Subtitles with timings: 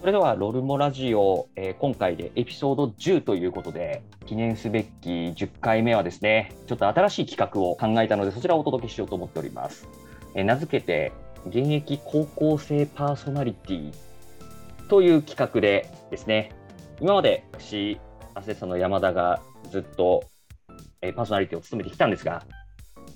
[0.00, 9.86] それではロルモラジオ、えー今回でエピソード10ということで、記念すべき10回目はですね、ちょっと新しい企画を考えたので、そちらをお届けしようと思っております。
[10.34, 11.12] えー名付けて、
[11.48, 13.92] 現役高校生パーソナリティ
[14.88, 16.52] という企画でですね、
[16.98, 18.00] 今まで私、
[18.34, 20.24] アセッサの山田がずっと、
[21.02, 22.42] えーパーソナリティを務めてきたんですが、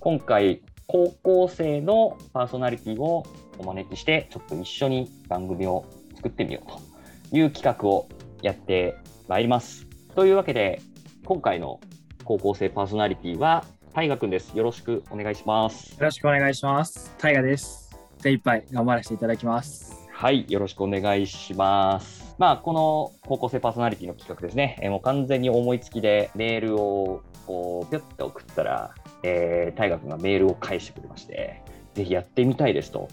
[0.01, 3.25] 今回、高校生のパーソナリティを
[3.57, 5.87] お招きして、ちょっと一緒に番組を
[6.25, 8.09] 作ってみようという企画を
[8.41, 8.97] やって
[9.29, 9.85] まいります。
[10.15, 10.81] というわけで、
[11.27, 11.81] 今回の
[12.25, 14.57] 高校生パーソナリティは、大河くんです。
[14.57, 15.91] よろしくお願いします。
[15.91, 17.15] よろしくお願いします。
[17.19, 17.95] タイガです。
[18.21, 20.09] 精一杯頑張らせていただきます。
[20.11, 22.35] はい、よろしくお願いします。
[22.39, 33.09] まあ、この高校生パーソナリティの企画ですね、えーもう完全に思いつきでメールをこうピュッと送ったら、えー、大河君がメールを返してくれまして、ぜひやってみたいですと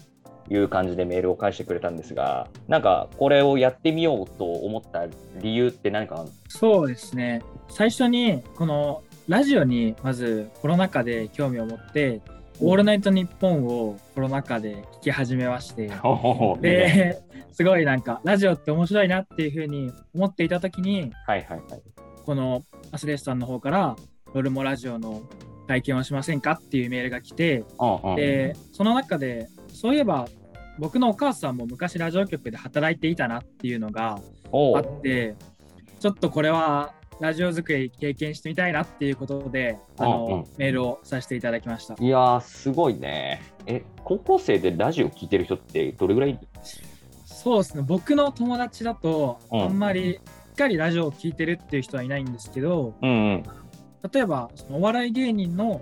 [0.52, 5.06] いう感じでメールを返してくれたんですが、なんかこれをやってみようと思った
[5.40, 6.30] 理由って何かある？
[6.48, 7.42] そうですね。
[7.68, 12.20] 最初にこのラジオにまずコロナ禍で興味を持って、
[12.60, 15.90] オールナイトニッポンをコロナ禍で聞き始めまして、
[16.60, 21.82] で、すごいなんかラジオって面白いなっていうふうに思っていた時に、はいはいはい。
[22.24, 23.96] このアスレスさんの方から、
[24.34, 25.22] ロルモラジオの
[25.66, 27.64] 体験をしませんかっていうメールが来て、
[28.16, 30.28] でその中でそういえば
[30.78, 34.18] 僕のお母さんも昔ラジオ局で働いていたなっていうのが
[34.52, 35.36] あって
[36.00, 40.44] ちょっとこれはラジオ作り経験してみたいなっていうことであの、うんうん。
[40.56, 41.94] メールをさせていただきました。
[42.02, 43.42] いやー、すごいね。
[43.66, 46.38] え、高校生でラジオ聞いてる人ってどれぐらい？
[47.24, 47.84] そうですね。
[47.86, 49.62] 僕の友達だとうん。
[49.62, 50.20] あんまりし
[50.54, 53.42] っかりラジオを聞いてるっていう人はいないんですけどうんうん。
[54.12, 55.80] 例えばそのお笑い芸人の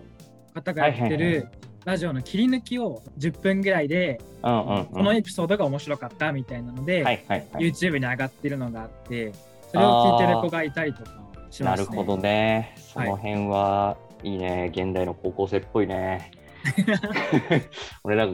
[0.52, 1.48] 方がやってる
[1.84, 4.86] ラジオの切り抜きを10分ぐらいでうんうんうん。
[4.86, 7.64] このエピソードが面白かったみたいなので、はいはいはい。
[7.64, 9.32] YouTube に上がってるのがあって、
[9.70, 11.10] それを聞いてる子がいたりとか
[11.50, 11.86] しますね。
[11.88, 12.74] なるほどね。
[12.76, 14.70] その辺はいいね。
[14.74, 16.32] 現代の高校生っぽいね。
[18.04, 18.28] 俺ら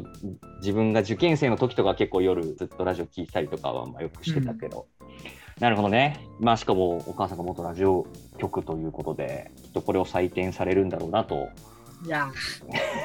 [0.58, 4.86] 自分が受験生の時とか結構夜ずっとラジオ聞いたりとかはまあよくしてたけど、
[5.60, 6.20] なるほどね。
[6.40, 8.06] まあしかもお母さんが元ラジオ
[8.38, 11.48] 局ということで、きっとこれを採点されるんだろうなと。
[12.04, 12.30] いや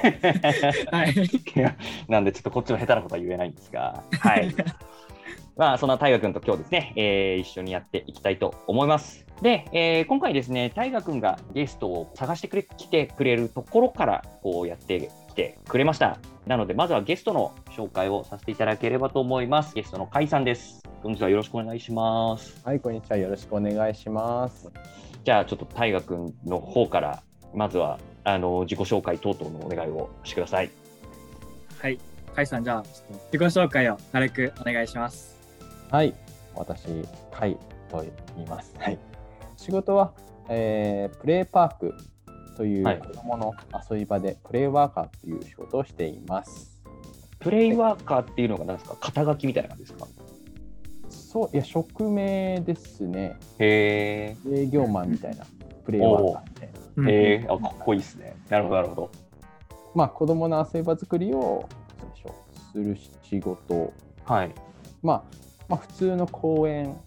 [0.02, 1.12] ー、 はい。
[1.12, 1.76] いや
[2.08, 4.54] なんでちょっとこっちも下手なことは言えないんですが、はい。
[5.58, 9.26] まあ、そんな大河君と今日ですね、えー一緒にやっていきたいと思います。
[9.42, 16.18] で、えー今回ですね、大河君がゲストを探してくれ来てくれるところからこうやってきてくれました。
[16.48, 19.76] なので、まずはゲストの紹介をさせていただければと思います。
[19.76, 20.82] ゲストの甲斐さんです。
[21.04, 22.62] 本日はよろしくお願いします。
[22.66, 23.18] はい、こんにちは。
[23.18, 24.72] よろしくお願いします。
[25.24, 27.24] じゃあ、ちょっと大河君の方から、
[27.54, 30.70] まずはあの自己紹介等々のお願いをしてください。
[31.80, 32.00] はい。
[32.36, 35.38] カイさん、じゃあ、ちょっと自己紹介を軽くお願いします。
[35.90, 36.14] はい、
[36.56, 36.88] 私、
[37.32, 37.58] カイ
[37.90, 38.06] と
[38.36, 38.74] 言います。
[38.78, 38.98] はい。
[39.58, 40.14] 仕事は、
[40.48, 41.94] えープレイパーク
[42.56, 43.54] というはい子供の
[43.90, 46.80] 遊び場でプレイワーカーという仕事をしています。
[47.40, 48.98] プレイワーカーっていうのが何ですか？
[49.00, 50.08] 肩書きみたいな感じですか？
[51.10, 53.36] そう、いや、職名ですね。
[53.60, 55.46] へ営業マンみたいな
[55.84, 56.71] プレイワーカーで。
[56.98, 58.36] うんえ、えー、あかっこいいですね。
[58.50, 59.12] なるほど、なるほど。
[59.94, 61.68] まあ、子供の遊び場作りを
[62.00, 63.94] そうでしょうする仕事
[64.26, 64.56] はい。
[65.02, 65.24] まあ、
[65.68, 66.98] まあ、普通の公園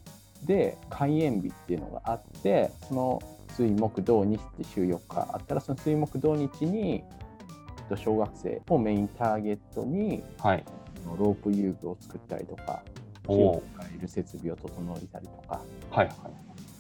[0.45, 3.23] で開園日っていうのがあってその
[3.57, 6.97] 水木土日って週4日あったらその水木土日にえ
[7.87, 10.65] っと小学生をメインターゲットにはい。
[11.19, 12.83] ロープ遊具を作ったりとか
[13.27, 13.63] お火をお。
[13.75, 16.07] 使える設備を整えたりとかはい。
[16.07, 16.17] はい。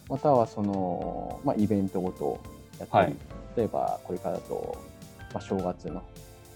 [0.08, 2.40] またはその、まあ、イベントごとを
[2.78, 3.16] やったり、はい
[3.56, 4.76] 例えばこれからだと、
[5.32, 6.02] まあ、正月の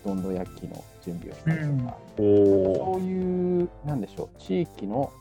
[0.04, 1.96] どんど焼きの準備をしたりとか。
[2.18, 2.94] おお。
[2.94, 5.12] そういう、なんでしょう、地域の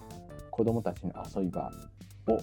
[0.52, 1.72] 子どもたちの遊び場
[2.28, 2.40] を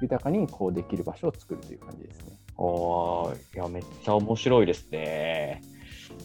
[0.00, 2.38] 豊かにこうできる場所を作るという感じですね。
[2.56, 5.62] おーいや、めっちゃ面白いですね。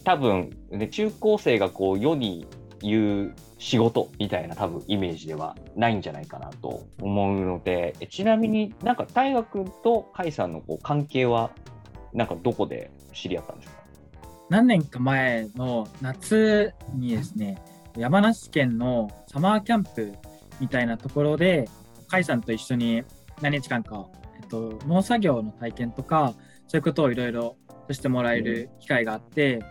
[0.03, 2.47] 多分、ね、中高生がこう世に
[2.81, 11.51] 言う仕事みたいな多分イメージではないんじゃないかなと思うので、ちなみになんか大河君と甲斐さんのこう関係は
[12.13, 13.77] なんかどこで知り合ったんですか？
[14.49, 17.61] 何年か前の夏にですね、
[17.97, 20.13] 山梨県のサマーキャンプ
[20.59, 21.67] みたいなところで、
[22.07, 23.03] カイさんと一緒に
[23.41, 24.07] 何日間か、
[24.39, 26.33] えっと、農作業の体験とか、
[26.67, 27.57] そういうことをいろいろ
[27.87, 29.61] させてもらえる機会があって、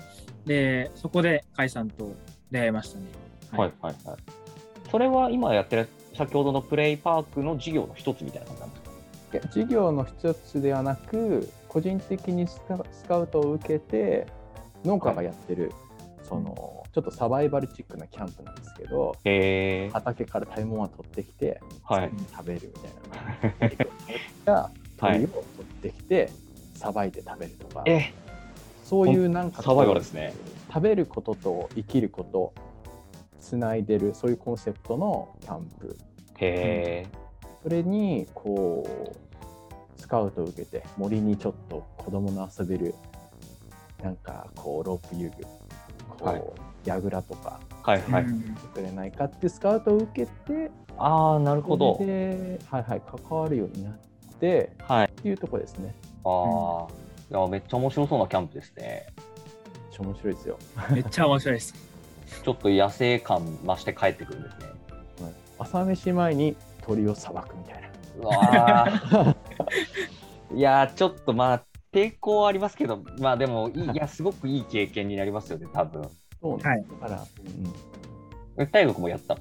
[0.44, 2.14] で、そこでカイさんと
[2.50, 3.04] 出会いましたね。
[3.52, 4.16] はいはいはい。
[4.90, 8.90] それは今やってる先ほどのプレイパークの事業の一つみたいな感じなんですか？
[9.32, 14.26] いや事業の一つではなく、個人的にスカスカウトを受けて、
[14.84, 15.72] 農家がやってる、
[16.22, 19.16] そのちょっとサバイバルチックなキャンプなんですけど。
[19.92, 22.10] 畑から食べ物を取ってきて、はい。
[22.32, 23.78] 食べるみたい
[24.46, 24.54] な。
[24.54, 26.30] がはい 鳥を取ってきて
[26.74, 28.12] さばいて食べるとか、え、
[28.84, 30.32] そういうなんかサバイバルですね。
[30.76, 32.52] 食べることと生きること
[33.40, 35.96] つないでるそういうコンセプトのキャンプ
[36.36, 37.08] へえ。
[37.62, 38.86] それにこ
[39.96, 42.94] うスカウトを受けて森にちょっと子供の遊べる
[44.02, 46.42] なんかこうロープ遊具こう、はい
[46.84, 48.24] 櫓とかはいはい。
[48.24, 53.94] うん作れないかってスカウトを受けてああ、なるほどで、はいはい、関わるようになっ
[54.38, 55.06] てはい。
[55.06, 56.92] っていうところですねああ。
[57.30, 59.06] いや、めっちゃ面白そうなキャンプですね。
[59.96, 60.58] めっちゃ面白いですよ、
[60.90, 61.74] めっちゃ面白いです。
[62.44, 64.66] ちょっと野生感増して帰ってくるんですね。
[65.22, 65.32] はい。
[65.58, 67.88] 朝飯前に鳥をさばくみたいな。
[68.18, 69.36] うわー。
[70.56, 71.62] いやーちょっとまあ
[71.92, 76.08] 抵抗ありますけどまあでもいいいやすごくいい経験になりますよね多分。
[76.40, 78.62] そうなんです、だから、うん。
[78.62, 79.38] え大学もやった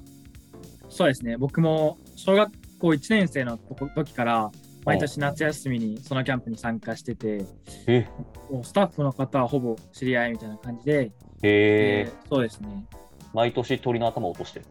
[0.88, 1.36] そうですね。
[1.36, 4.50] 僕も小学校1年生の時から
[4.86, 7.44] 毎年夏休みにそのキャンプに参加してて、
[7.88, 8.06] え。
[8.48, 11.10] もうスタッフの方はほぼ知り合いみたいな感じで、へえ。
[11.42, 12.86] えーそうですね。
[13.34, 14.60] 毎年鳥の頭を落として。
[14.60, 14.66] る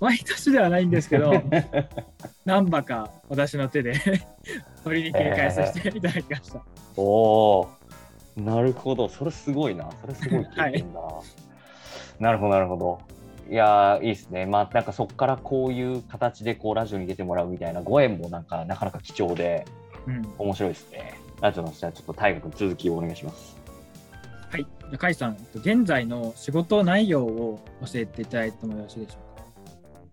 [0.00, 1.30] 毎年ではないんですけど、
[2.46, 3.92] 何羽か私の手で
[4.82, 6.64] 鳥に切り返させていただきました。
[6.96, 7.68] おお
[8.34, 9.10] なるほど。
[9.10, 9.90] それすごいな。
[10.00, 11.00] それすごい経験だ。
[12.18, 12.98] な、なるほどなるほど
[13.50, 19.64] いやーいいですねまあなんかそこからこういう形でこうラジオに出てもらうみたいなご縁もなんかなかなか貴重で
[20.06, 23.58] うん、面白いですねラジオのじゃあちょっと大学の続きをお願いします
[24.50, 24.62] はい。
[24.62, 29.42] じゃあ、甲斐さん、現在の仕事内容を教えていただいてもよろしいでしょうか？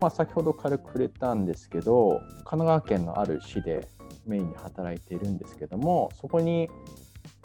[0.02, 3.88] まあ、先ほど軽く触れたんですけど神奈川県のある市で
[4.26, 6.70] メインに働いているんですけどもそこに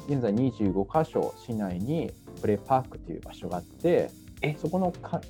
[0.09, 2.11] 現在25箇所市内に
[2.41, 4.11] プレイパークという場所があって
[4.43, 4.55] え？
[4.59, 5.21] そこのか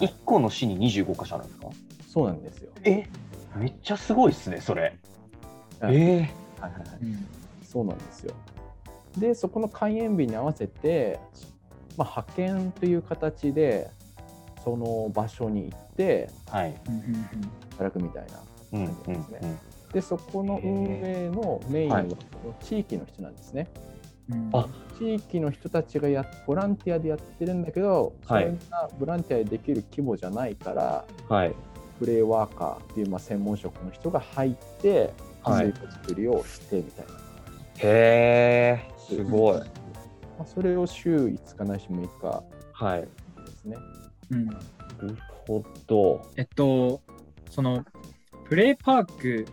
[0.00, 1.68] 1個の市に25箇所あるんですか？
[2.08, 2.70] そうなんですよ。
[2.84, 3.06] え？
[3.56, 4.96] めっちゃすごいっすねそれ。
[5.80, 6.30] はいえ
[6.60, 6.98] はいはいはい。
[7.02, 7.26] うん。
[7.64, 8.34] そうなんですよ。
[9.18, 11.18] でそこの開園日に合わせて、
[11.96, 13.90] まあ、派遣という形で
[14.64, 16.74] その場所に行ってはい。
[17.78, 18.40] 働くみたいな
[18.72, 19.38] うん感じですね。
[19.42, 19.58] うん
[19.92, 22.08] でそこの運営のメインははい。
[22.62, 23.66] 地域の人なんですね。
[23.74, 23.99] うん
[24.52, 24.66] あ
[24.98, 28.44] 地域の人たちがやボランティアでやってるんだけど、はい。
[28.44, 31.54] それがボランティアでできる規模じゃないからはい。
[31.98, 35.12] プレイワーカーっていうまあ専門職の人が入って
[35.42, 35.66] はい。
[35.66, 37.12] 水作りをしてみたいな、
[37.78, 39.58] へえすごい。
[39.58, 39.64] ま
[40.40, 42.42] あ、それを週5日ないし6日
[42.72, 43.00] はい。
[43.00, 43.08] で
[43.52, 43.76] すね。
[44.30, 44.46] うん。
[44.46, 44.52] な
[45.00, 45.16] る
[45.46, 46.22] ほど。
[46.36, 47.00] えっと、
[47.50, 47.84] その
[48.48, 49.46] プレイパーク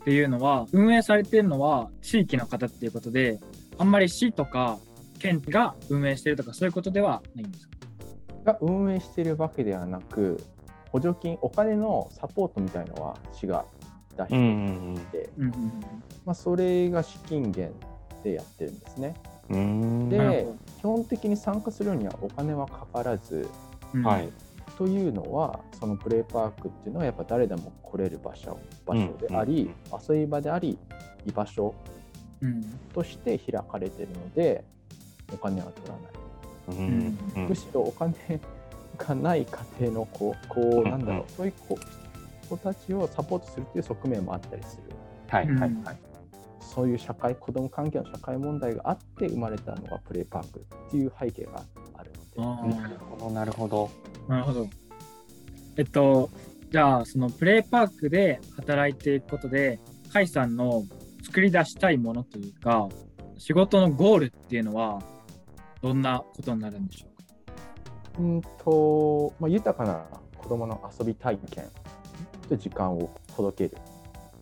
[0.00, 3.38] っていうのは運営されてるのは地域の方っていうことで
[3.78, 4.78] あんまり市とか
[5.18, 7.74] 県が運営してるとかそういうことではないんですか？
[8.44, 10.42] が運営しているわけではなく
[10.90, 13.64] 補助金お金のサポートみたいのは市が
[14.16, 15.30] 出していて、
[16.24, 17.74] まあ、それが資金源
[18.24, 19.14] でやってるんですね。
[20.10, 20.46] で
[20.78, 23.48] 基本的に参加するにはお金はかからず
[23.94, 24.28] うんはい。
[24.76, 29.70] というのはそのプレイパークっていうのはやっぱ誰でも来れる場所場所であり、
[30.08, 30.78] 遊び場であり
[31.26, 31.97] 居場所うん
[32.94, 34.64] として開かれてるので
[35.32, 36.18] お金は取らない。
[36.68, 37.18] うん。
[37.36, 37.48] うん。
[37.48, 38.14] むしろお金
[38.96, 41.78] がない家庭の子こうなんだろう、そういう子
[42.48, 44.82] 子たちをサポートするっていう側面もあったりする。
[45.28, 45.98] はいはいはい。
[46.60, 51.62] そういう社会子ども関係の社会問題があって生まれたのがプレイパークっていう背景が
[51.94, 52.76] あるので。
[52.76, 53.90] あなるほどなるほど。
[54.26, 54.68] ーなるほど。
[55.76, 56.30] えっと、
[56.70, 59.78] じゃあそのプレイパークで働いていくことで
[60.12, 60.84] 甲斐さんの
[61.28, 62.88] 作り出したいものというか
[63.36, 65.00] 仕事のゴールっていうのは
[65.82, 67.52] どんなことになるんでしょうか？
[68.18, 70.04] うんと、まあ、豊かな
[70.36, 71.64] 子どもの遊び体験
[72.48, 73.80] と時間を届ける。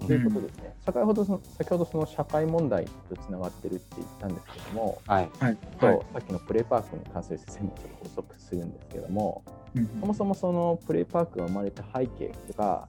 [0.06, 5.30] ということですね、先ほどその先ほどその社会問題とつながってるって言ったんですけども、はい。
[5.40, 5.56] はい。
[5.80, 6.00] とはい。
[6.12, 9.42] さっきのプレイパークに関する説明をちょっと補足するんですけども、
[9.74, 12.88] うんそもそもそのプレイパークが生まれた背景が、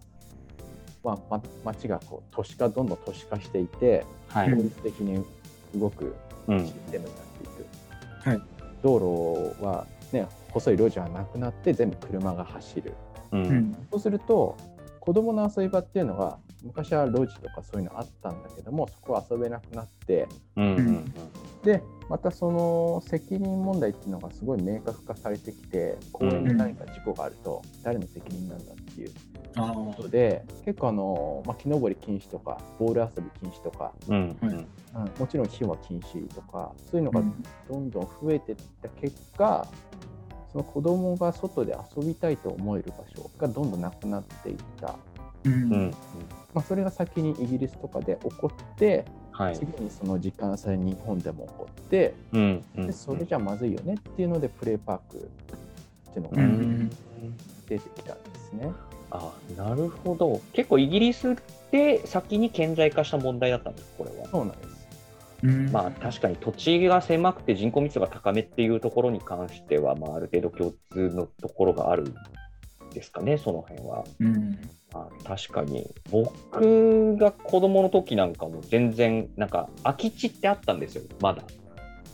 [1.08, 4.50] まあ、ま街がこう都市化どんどん都市化していてはい。
[4.52, 5.24] 効率的に
[5.76, 6.14] 動く
[6.48, 6.66] うん。
[6.66, 8.42] システムになっていく、はい。
[8.84, 12.94] 道路は、ね、細い路地はなくなって全部車が走る。
[13.32, 13.44] ううん。
[13.44, 14.58] んそうすると
[15.00, 20.66] 子どもの遊び場っていうのが昔は路地とかそういうのあったんだけどもそこは遊べなくなってうん。
[20.66, 21.14] うん。
[21.64, 34.68] でまたその責任問題っていうのがすごい明確化されてきて公園で何か事故があると誰の責任なんだっていうあことで結構あの、まあ、木登り禁止とかボール遊び禁止とか、うんうんうん
[35.20, 39.68] もちろん火は禁止とかそういうのがうんどんどん増えていった結果
[40.52, 44.96] その子供が外で遊びたいと思える場所がどんどんなくなっていった、
[45.44, 45.92] うんうん。
[46.54, 49.56] まあ、それが先にイギリスとかで起こってはい。
[49.56, 52.64] 次にその時間差日本でも起こってうん。
[52.78, 55.18] うんでそれじゃまずいよねっていうのでプレイパーク
[56.10, 56.90] っていうのうがん。
[57.70, 58.72] 出てきたんですね。
[59.12, 60.42] あ、なるほど。
[60.54, 61.36] 結構イギリス
[61.72, 64.28] で先に顕在化した問題だったんです、これは。
[64.28, 64.78] そうなんです
[65.44, 72.16] うんまあ確かに土地が狭くて人口密度が高めっていうところに関しては、まあ、ある程度共通のところがあるん
[72.94, 74.04] ですかね、その辺は。
[74.20, 74.60] うん
[74.94, 81.44] まあ、確かに僕が子供の時なんかも全然なんか空き地ってあったんですよまだ。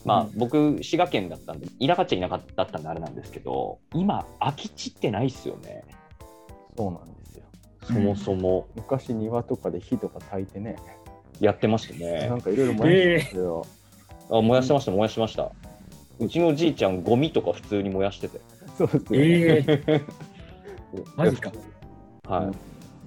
[0.04, 5.86] まあうん僕滋賀県だったんで田舎っちゃ田舎だったんであれなんですけど今空き地ってないっすよね
[6.75, 7.44] そうなんですよ
[7.84, 10.77] そもそも昔庭とかで火とか焚いてね、
[11.39, 12.42] やってましたねなん。
[12.42, 13.68] かいろいろ燃やしてたけど、
[14.30, 15.51] あ燃やしてました燃やしてました。
[16.20, 18.39] うちのじいちゃんゴミとか普通に燃やしてて。
[18.77, 20.01] そうですよね、ええ
[21.15, 21.51] マジか。
[22.27, 22.51] はい。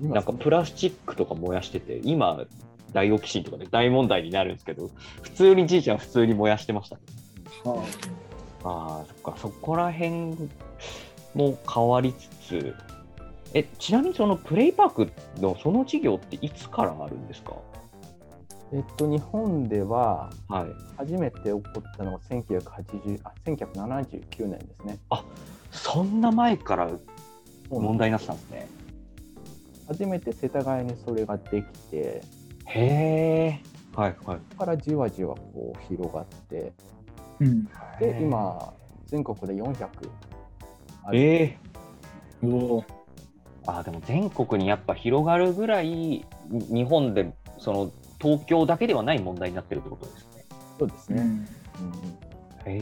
[0.02, 2.44] 今なんかプラスチックとか燃やしてて、今、
[2.92, 4.90] ダイオキシンとかで大問題になるんですけど、
[5.22, 6.96] 普通にじいちゃん普通に燃やしてました。
[7.68, 7.82] は
[8.64, 10.36] ああ、そっか、そこら辺
[11.34, 12.74] も変わりつつ、
[13.58, 15.10] え、ちなみにそのプレイパーク
[15.40, 17.54] のその事業っていつからあるんですか？
[18.72, 20.66] えっと、日本でははい。
[20.98, 24.98] 初めて起こったのが1980あ1979年ですね。
[25.70, 26.90] そんな前から
[27.70, 28.68] 問題になってたんですね。
[29.88, 32.22] 初めて世田谷にそれができて、
[32.66, 32.84] へ
[33.54, 33.60] え。
[33.94, 34.38] はいはい。
[34.50, 36.72] そこからじわじわこう広がって、
[37.40, 37.64] うん
[38.00, 38.74] で、今、
[39.06, 39.88] 全国で400
[41.04, 41.18] ある。
[41.18, 41.42] え
[42.42, 42.84] えおお
[43.66, 50.44] あーでも全国にやっぱ広がるぐらいに日本でその東京だけではない問題になってるってことですね。
[50.78, 51.22] そうですね。
[51.22, 52.78] うんへ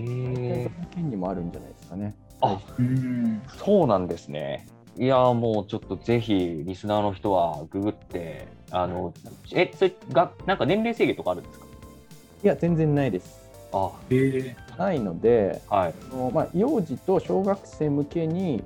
[0.65, 0.71] え。
[0.95, 2.15] 県にもあるんじゃないですかね。
[2.41, 4.67] あうんそうなんですね。
[4.97, 9.13] いやーもうちょっとぜひリスナーの人はググってあの
[9.53, 11.67] えそれがなんか年齢制限とかあるんですか？
[12.45, 13.43] いや、全然ないです。
[13.73, 18.63] あええないので、はいそのまあ、幼児と小学生向けに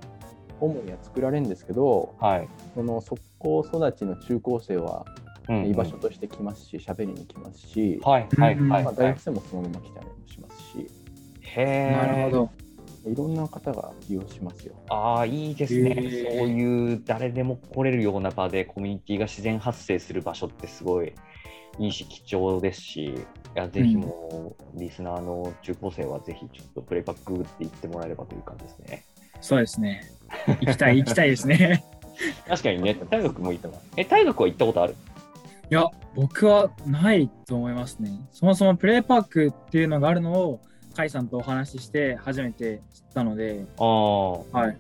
[0.61, 2.49] 主には作られるんですけど、はい。
[2.75, 5.05] その速攻育ちの中高生は
[5.49, 8.97] うん居場所として来ますし、喋りに来ますし、はいはいうんまあ、はいはい。
[8.97, 10.91] 大学生もそのまま来たりもしますし、
[11.41, 11.93] へえ。
[11.93, 12.51] なるほど。
[13.07, 14.75] いろんな方が利用しますよ。
[14.91, 15.95] ああ、いいですね、
[16.39, 21.13] そういう誰でも来れるような場でコミュニティが自然発生する場所ってすごい
[21.79, 23.15] いいし貴重ですし、い
[23.55, 29.05] やぜひもう、リスナーの中高生はぜひちょっとプレイパックって言ってもらえればという感じですね。
[29.41, 30.03] そうですね。
[30.61, 31.85] 行きたい、行きたいですね。
[32.49, 33.81] 確かにね、大学もいいと思う。
[33.97, 34.97] え、大学は行ったことある？
[35.71, 38.11] いや、僕はないと思いますね。
[38.33, 40.61] そもそもプレイパークっていうのがあるのを、
[40.97, 44.77] 甲斐さんとお話しして初めて知ったので、ああ、はい。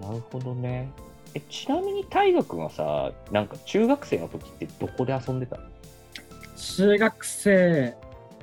[0.00, 0.90] なるほどね。
[1.34, 5.64] え、ちなみに大学はさ、なんか中学生の時ってどこで遊んでたの？
[6.56, 7.94] 中学生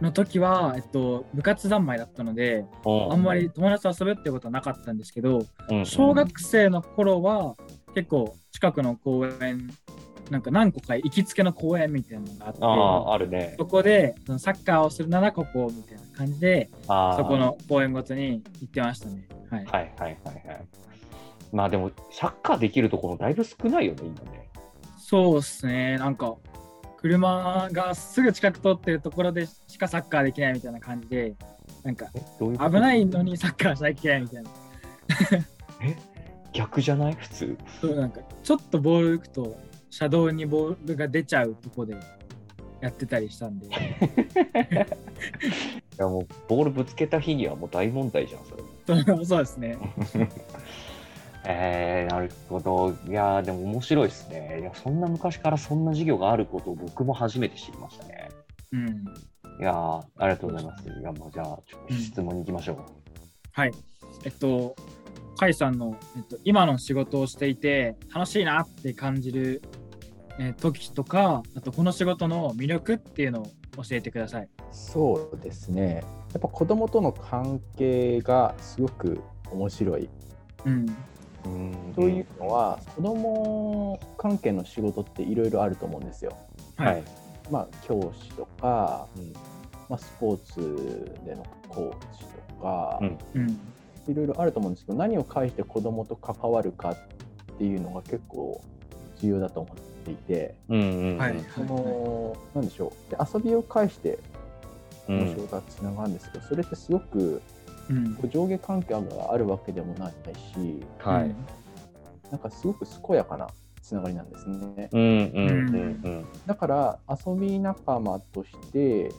[0.02, 7.56] の時は、えっと、部活三昧だったので、あんまり友達と遊ぶってことはなかったんですけど、うん小学生の頃は
[7.94, 9.70] 結構近くの公園、
[10.30, 13.56] なんか何個か行きつけの公園みたいなのがあって、ああ、あるね。
[13.58, 19.28] そこでそのサッカーをするならここみたいな感じで、そこの公園ごとに行ってましたね。
[19.50, 19.66] はい。
[19.66, 20.66] はいはいはいはい。
[21.52, 24.50] まあでも、サッカーできるところだいぶ少ないよね、今ね。
[24.98, 25.98] そうですね。
[25.98, 26.36] なんか、
[27.02, 31.34] 車がすぐ近く通ってるところでしかサッカーできないみたいな感じで、
[31.84, 32.06] なんか
[32.40, 34.50] 危ないのにサッカーしなきゃいけないみたいな。
[36.54, 37.14] 逆じゃない？
[37.14, 37.58] 普通。
[37.82, 39.58] そうなんかちょっとボール浮くと
[39.90, 41.96] 車道にボールが出ちゃうとこで
[42.82, 43.68] やってたりしたんで。
[43.72, 43.72] い
[45.98, 48.64] やもう、ボールぶつけた日にはもう大問題じゃん、それ。
[49.26, 49.78] そうですね。
[51.46, 52.96] えー、なるほど。
[53.08, 54.60] いやーでも面白いですね。
[54.62, 58.30] いや、そんな昔からそんな授業があることを僕も初めて知りましたね。
[58.74, 58.88] うん。
[59.60, 60.88] いやーありがとうございます。
[60.88, 62.78] いや、もうじゃあ、ちょっと質問に行きましょう。
[63.52, 63.72] はい。
[64.24, 64.76] えっと、
[65.40, 69.62] 甲斐さんの、えっと、今の仕事をしていて楽しいなって感じる、
[70.40, 73.46] えー時とか、あとこの仕事の魅力っていうのを
[73.78, 74.50] 教えてください。
[74.72, 76.04] そうですね。
[76.34, 79.22] やっぱ子供との関係がすごく
[79.52, 80.10] 面白い。
[80.66, 80.86] うん。
[81.46, 86.38] うんというのは、子供関係の仕事っていろいろあると思うんですよ。
[86.76, 87.04] はい。
[87.50, 89.34] まあ、教師とか、うん
[89.90, 93.60] まあ、スポーツでのコーチとか、うんうん。
[94.08, 96.98] いろいろあると思うんですけど何を介して子供と関わるかっ
[97.58, 98.64] ていうのが結構
[99.20, 101.36] 重要だと思っていて、うんうんうんはい。
[101.54, 104.18] そのなんでしょうで遊びを介して
[105.08, 107.42] の仕ん事はつながるんですけど、それってすごく
[107.90, 110.14] うん上下関係があるわけでもない
[110.54, 111.36] し、はい。
[112.30, 113.48] なんかすごく健やかな
[113.82, 114.90] つながりなんですね。
[114.92, 115.48] うんうん
[116.04, 119.12] うんだから遊び仲間として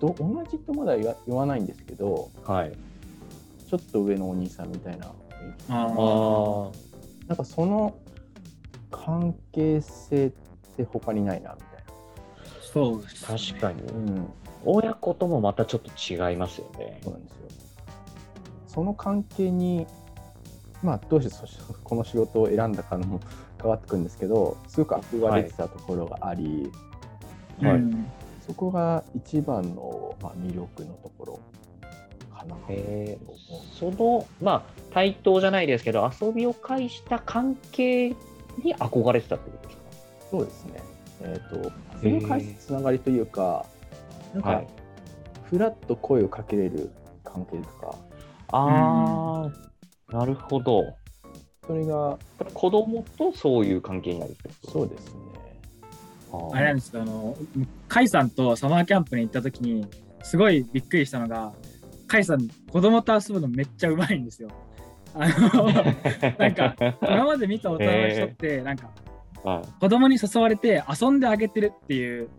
[0.00, 2.54] ど同じとまだ言わ言わないんですけどうん。
[2.54, 2.72] はい。
[3.68, 5.12] ちょっと上のお兄さんみたいなあ
[5.68, 6.72] あーあ。
[7.28, 7.94] なんかその
[8.90, 10.30] 関係性っ
[10.76, 11.68] て他にないなみたい
[12.60, 13.86] そうですね確かに。
[13.86, 14.28] な、うん、
[14.64, 17.00] 親子ともまたちょっと違いますよね。
[17.02, 17.61] そうなんですよ
[18.72, 19.86] その関係に
[20.82, 21.46] まあどうしてそ
[21.84, 23.20] この仕事を選んだかのも
[23.60, 26.70] 変わってくるんですけどすごく憧れてたところがあり、
[27.60, 27.74] はい。
[27.76, 28.06] うん。
[28.46, 31.40] そこが一番の、まあ、魅力のところ
[32.36, 32.56] かな。
[32.68, 33.16] え
[33.78, 34.62] その、まあ、
[34.92, 38.16] 対等じゃないですけど、遊びを介した関係に
[38.78, 39.82] 憧れてたってことですか？
[40.30, 40.82] そうですね。
[41.20, 43.64] えっ、と、それを介すつながりというか、
[44.34, 44.66] なんかはい、
[45.44, 46.90] ふらっと声をかけれる
[47.22, 47.94] 関係とか、
[48.52, 49.50] あ
[50.10, 50.94] あ、なるほど。
[51.66, 52.18] それが、
[52.54, 54.70] 子供とそういう関係になるってこと？
[54.70, 55.20] そうですね。
[56.52, 57.36] あれなんですよあの
[57.90, 59.86] 甲斐さんとサマーキャンプに行った時に
[60.22, 61.52] すごいびっくりしたのが
[62.10, 64.48] 甲斐さん子供と遊ぶのめっちゃうまいんですよ。
[65.14, 65.64] あの
[66.38, 68.88] なんか今まで見た大人の人ってなんか
[69.44, 69.80] はい。
[69.80, 72.30] 子供に誘われて遊んであげてるっていう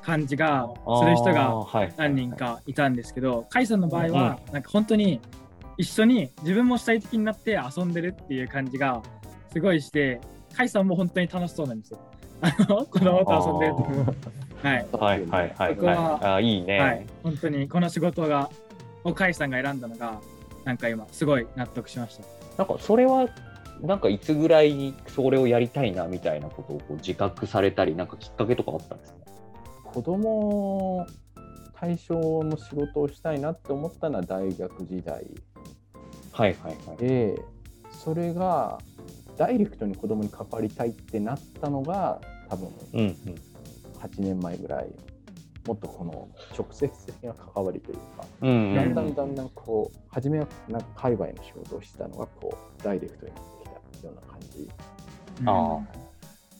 [0.00, 0.66] 感じが
[1.00, 1.54] する人が
[1.98, 5.20] 何人かいたんですけど甲斐さんの場合はなんか本当に
[5.76, 9.02] 一緒に自分も主体的になって遊んでるっていう感じが
[9.52, 10.20] すごいして
[10.56, 11.98] 甲斐さんも本当に楽しそうなんですよ。
[12.40, 14.24] あの子供と遊んでる時
[14.64, 16.44] はいはいはいはいそこはい。
[16.44, 16.78] いいね。
[16.80, 18.50] はい、本当にこの仕事が、
[19.02, 20.20] を甲斐さんが選んだのが、
[20.64, 22.24] なんか今、すごい納得しました。
[22.56, 23.28] なんかそれは、
[23.82, 29.18] なんかいつぐらいにそれをやりたいなみたいなことをこう自覚されたり、なんかきっかけとかあったんですか？
[29.92, 31.06] 子供
[31.74, 35.26] 対象の仕事をしたいなって思ったのは大学時代
[36.34, 36.96] はいはいはい。
[36.96, 37.40] で、
[37.92, 38.80] それが
[39.38, 43.14] ダイレクトに子供に関わりたいってなったのが、多分うんうん。
[44.00, 44.88] 8年前ぐらい、
[45.66, 54.70] もっとこの直接的な関わりというか、うんうんだんだんだんだんこう、初めはなんか海外の仕事をしてたのが、こう、ダイレクトになってきたような感じ。
[55.46, 55.80] あ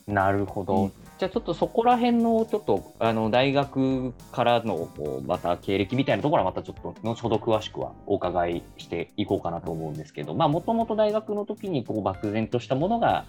[0.07, 0.85] なるほど。
[0.85, 13.27] うんじゃあちょっとそこら辺のちょっとあの大学からのこうまた経歴みたいなところはまたちょっと後ほど詳しくはお伺いしていこうかなと思うんですけど、まあもともと大学の時にこう漠然としたものが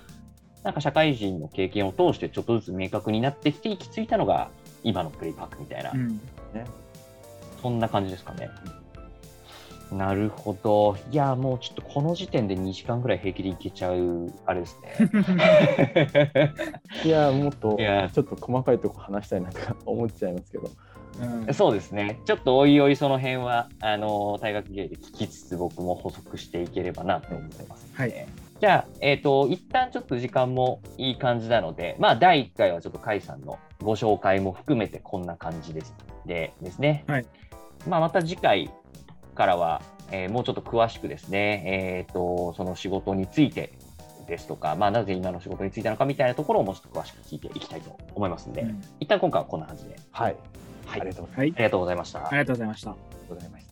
[0.63, 4.50] なんか社会人の経験を通してちょっとずつ明確になってきて行き着いたのが
[4.84, 6.19] 今のプレイパークみたいな、うん。
[7.62, 8.50] そんな感じですかね。
[9.97, 10.97] なるほど。
[11.12, 16.53] いや、もうちょっとこの時点で2時間ぐらい平気でいけちゃう、あれですね。
[17.03, 20.67] いや、もっといやちょっと細かいとこ話したいなとか思っちゃいますけど。
[20.67, 20.71] う
[21.49, 22.19] んそうですね。
[22.25, 28.27] ちょっとおいおいその辺は、あの、大学芸で聞きつつ僕も補足していければなと思ってます、はい。
[28.60, 35.95] じゃあ、えっ、と、一旦ちょっと時間もいい感じなので、まあ、第1回はちょっと甲斐さんのご紹介も含めてこんな感じです。
[36.25, 37.05] でですね。
[37.08, 37.25] はい
[37.88, 38.71] まあ、また次回
[39.36, 43.74] からは、えーもうちょっと詳しくですね、えっ、と、その仕事について
[44.28, 49.95] ですとか、まあ、なぜ今の仕事についたのかみたいなところをもうちょっと詳しく聞いていきたいと思いますので、うん一旦今回はこんな感じで。
[50.12, 50.36] はい。
[50.86, 51.02] はい。
[51.02, 51.39] ありがとうございます。
[51.39, 52.38] はいありがとうございましたあり。
[52.38, 52.91] がとうございました。
[52.91, 53.64] ありがとうございました。